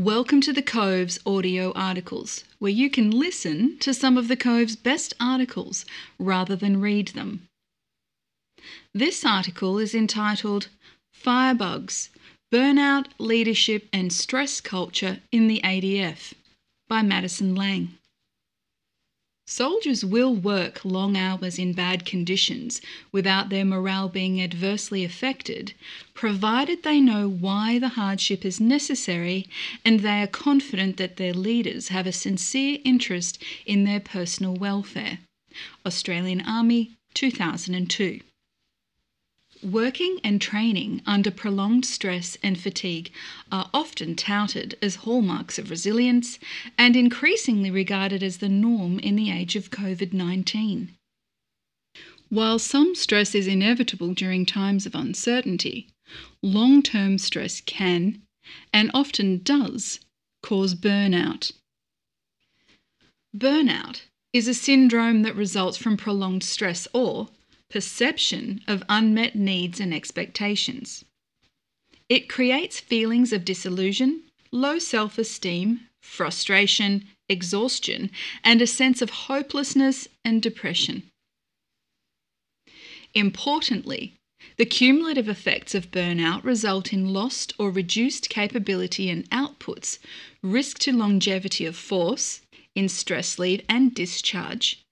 [0.00, 4.74] Welcome to the Cove's audio articles, where you can listen to some of the Cove's
[4.74, 5.84] best articles
[6.18, 7.46] rather than read them.
[8.94, 10.68] This article is entitled
[11.14, 12.08] Firebugs
[12.50, 16.32] Burnout, Leadership and Stress Culture in the ADF
[16.88, 17.98] by Madison Lang.
[19.52, 22.80] Soldiers will work long hours in bad conditions
[23.10, 25.72] without their morale being adversely affected,
[26.14, 29.48] provided they know why the hardship is necessary
[29.84, 35.18] and they are confident that their leaders have a sincere interest in their personal welfare.
[35.84, 38.20] Australian Army 2002.
[39.62, 43.12] Working and training under prolonged stress and fatigue
[43.52, 46.38] are often touted as hallmarks of resilience
[46.78, 50.96] and increasingly regarded as the norm in the age of COVID 19.
[52.30, 55.88] While some stress is inevitable during times of uncertainty,
[56.42, 58.22] long term stress can,
[58.72, 60.00] and often does,
[60.42, 61.52] cause burnout.
[63.36, 67.28] Burnout is a syndrome that results from prolonged stress or
[67.70, 71.04] perception of unmet needs and expectations.
[72.08, 78.10] It creates feelings of disillusion, low self esteem, frustration, exhaustion,
[78.42, 81.04] and a sense of hopelessness and depression.
[83.14, 84.14] Importantly,
[84.56, 89.98] the cumulative effects of burnout result in lost or reduced capability and outputs,
[90.42, 92.40] risk to longevity of force,
[92.74, 94.82] in stress leave and discharge,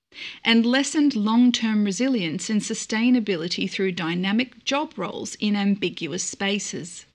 [0.44, 7.06] and lessened long term resilience and sustainability through dynamic job roles in ambiguous spaces.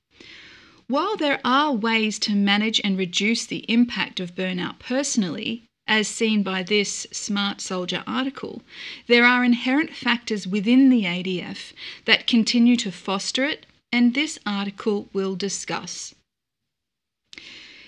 [0.88, 6.44] While there are ways to manage and reduce the impact of burnout personally, as seen
[6.44, 8.62] by this Smart Soldier article,
[9.08, 11.74] there are inherent factors within the ADF
[12.06, 16.16] that continue to foster it, and this article will discuss.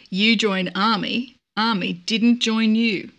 [0.09, 3.11] You joined Army, Army didn't join you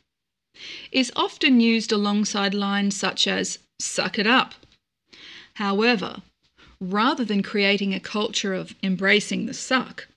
[0.92, 4.54] is often used alongside lines such as, suck it up.
[5.54, 6.22] However,
[6.80, 10.08] rather than creating a culture of embracing the suck,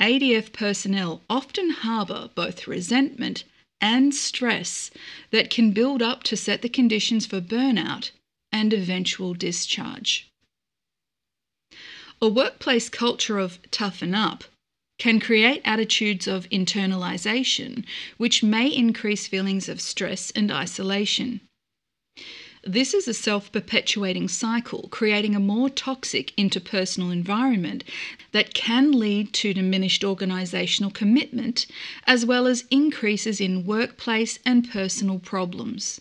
[0.00, 3.44] ADF personnel often harbour both resentment
[3.80, 4.90] and stress
[5.30, 8.10] that can build up to set the conditions for burnout
[8.52, 10.30] and eventual discharge.
[12.20, 14.44] A workplace culture of toughen up
[14.98, 17.84] can create attitudes of internalization,
[18.16, 21.40] which may increase feelings of stress and isolation.
[22.64, 27.84] This is a self perpetuating cycle, creating a more toxic interpersonal environment
[28.32, 31.66] that can lead to diminished organisational commitment,
[32.04, 36.00] as well as increases in workplace and personal problems.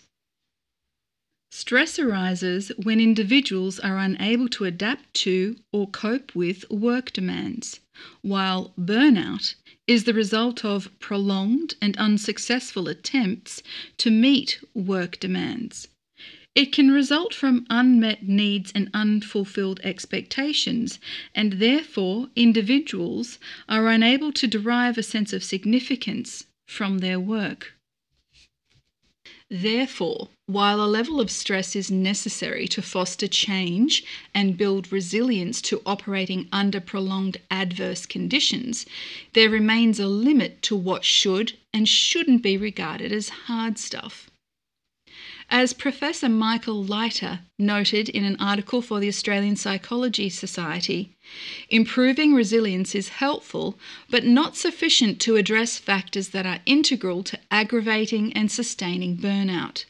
[1.50, 7.80] Stress arises when individuals are unable to adapt to or cope with work demands,
[8.22, 9.56] while burnout
[9.88, 13.64] is the result of prolonged and unsuccessful attempts
[13.98, 15.88] to meet work demands.
[16.54, 21.00] It can result from unmet needs and unfulfilled expectations,
[21.36, 27.74] and therefore individuals are unable to derive a sense of significance from their work.
[29.50, 35.82] Therefore, while a level of stress is necessary to foster change and build resilience to
[35.86, 38.86] operating under prolonged adverse conditions,
[39.34, 44.32] there remains a limit to what should and shouldn't be regarded as hard stuff.
[45.50, 51.10] As Professor Michael Leiter noted in an article for the Australian Psychology Society,
[51.70, 53.78] improving resilience is helpful
[54.10, 59.84] but not sufficient to address factors that are integral to aggravating and sustaining burnout.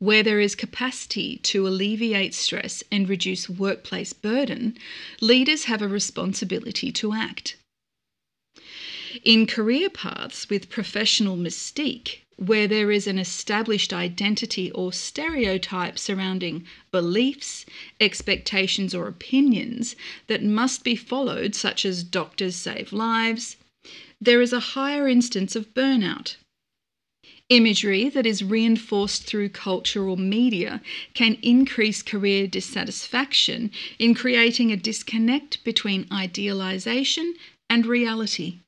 [0.00, 4.76] Where there is capacity to alleviate stress and reduce workplace burden,
[5.20, 7.56] leaders have a responsibility to act.
[9.24, 16.66] In career paths with professional mystique, where there is an established identity or stereotype surrounding
[16.90, 17.64] beliefs,
[18.00, 19.96] expectations, or opinions
[20.26, 23.56] that must be followed, such as doctors save lives,
[24.20, 26.36] there is a higher instance of burnout.
[27.50, 30.82] Imagery that is reinforced through culture or media
[31.14, 37.32] can increase career dissatisfaction in creating a disconnect between idealisation
[37.70, 38.58] and reality.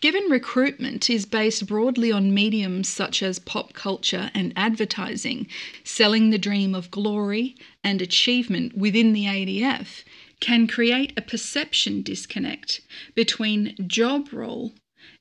[0.00, 5.48] Given recruitment is based broadly on mediums such as pop culture and advertising,
[5.84, 10.02] selling the dream of glory and achievement within the ADF
[10.40, 12.80] can create a perception disconnect
[13.14, 14.72] between job role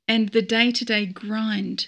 [0.08, 1.88] and the day to day grind,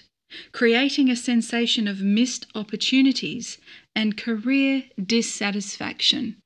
[0.52, 3.58] creating a sensation of missed opportunities
[3.94, 6.36] and career dissatisfaction.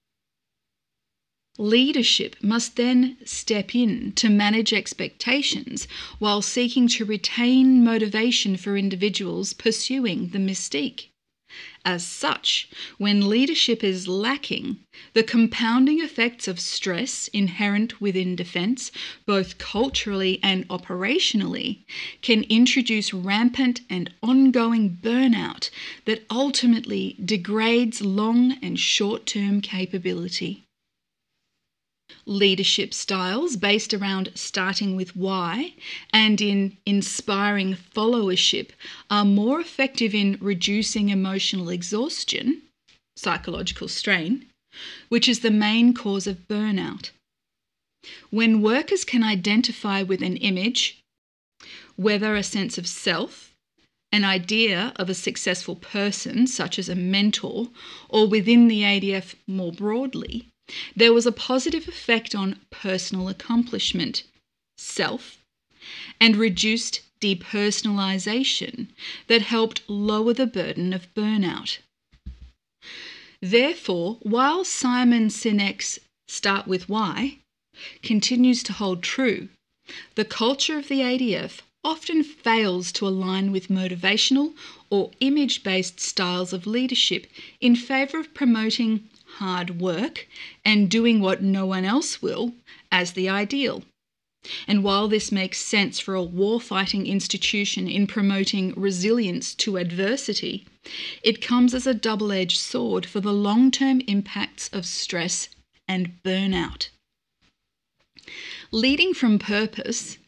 [1.58, 5.86] Leadership must then step in to manage expectations
[6.19, 11.11] while seeking to retain motivation for individuals pursuing the mystique.
[11.84, 14.78] As such, when leadership is lacking,
[15.14, 18.93] the compounding effects of stress inherent within defense,
[19.26, 21.78] both culturally and operationally,
[22.22, 25.70] can introduce rampant and ongoing burnout
[26.04, 30.61] that ultimately degrades long and short term capability.
[32.24, 35.74] Leadership styles based around starting with why
[36.12, 38.70] and in inspiring followership
[39.10, 42.62] are more effective in reducing emotional exhaustion,
[43.16, 44.46] psychological strain,
[45.08, 47.10] which is the main cause of burnout.
[48.30, 51.00] When workers can identify with an image,
[51.96, 53.52] whether a sense of self,
[54.12, 57.69] an idea of a successful person, such as a mentor,
[58.08, 60.51] or within the ADF more broadly,
[60.94, 64.22] there was a positive effect on personal accomplishment,
[64.76, 65.38] self,
[66.20, 68.88] and reduced depersonalization
[69.26, 71.78] that helped lower the burden of burnout.
[73.40, 75.98] Therefore, while Simon Sinek's
[76.28, 77.38] Start with Why
[78.02, 79.48] continues to hold true,
[80.14, 84.54] the culture of the ADF often fails to align with motivational
[84.88, 87.26] or image based styles of leadership
[87.60, 90.29] in favour of promoting hard work
[90.64, 92.52] and doing what no one else will
[92.90, 93.82] as the ideal.
[94.67, 100.67] And while this makes sense for a war-fighting institution in promoting resilience to adversity,
[101.23, 105.49] it comes as a double edged sword for the long term impacts of stress
[105.87, 106.88] and burnout.
[108.73, 110.19] Leading from purpose,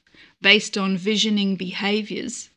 [0.41, 2.51] based on visioning behaviours,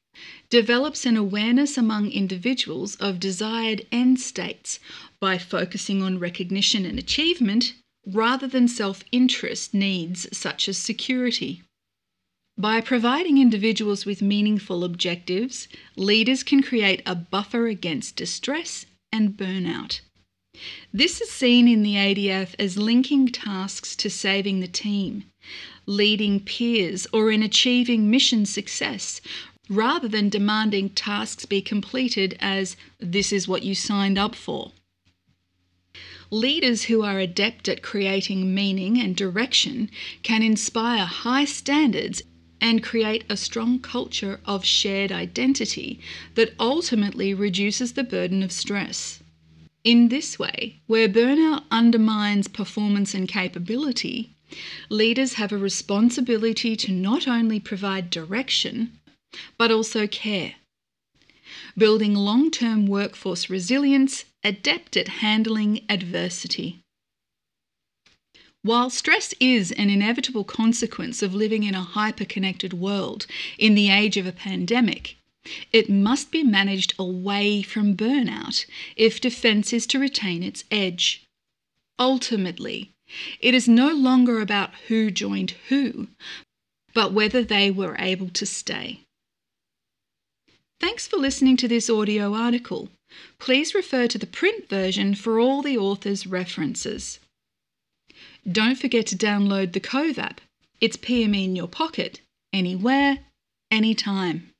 [0.50, 4.80] develops an awareness among individuals of desired end states
[5.20, 7.74] by focusing on recognition and achievement
[8.06, 11.62] rather than self interest needs such as security.
[12.58, 20.00] By providing individuals with meaningful objectives, leaders can create a buffer against distress and burnout.
[20.92, 25.26] This is seen in the ADF as linking tasks to saving the team,
[25.86, 29.22] leading peers, or in achieving mission success,
[29.70, 34.72] rather than demanding tasks be completed as this is what you signed up for.
[36.30, 39.90] Leaders who are adept at creating meaning and direction
[40.24, 42.22] can inspire high standards
[42.60, 46.00] and create a strong culture of shared identity
[46.36, 49.22] that ultimately reduces the burden of stress.
[49.84, 54.32] In this way, where burnout undermines performance and capability,
[54.90, 59.00] leaders have a responsibility to not only provide direction,
[59.58, 60.56] but also care
[61.78, 66.80] building long term workforce resilience, adept at handling adversity.
[68.64, 74.18] While stress is an inevitable consequence of living in a hyper-connected world in the age
[74.18, 75.16] of a pandemic,
[75.72, 81.24] it must be managed away from burnout if defence is to retain its edge.
[81.98, 82.92] Ultimately,
[83.40, 86.08] it is no longer about who joined who,
[86.94, 89.07] but whether they were able to stay.
[90.80, 92.90] Thanks for listening to this audio article.
[93.40, 97.20] Please refer to the print version for all the author's references.
[98.50, 100.40] Don't forget to download the Cove app.
[100.80, 102.22] It's PME in your pocket,
[102.54, 103.20] anywhere,
[103.72, 104.52] anytime.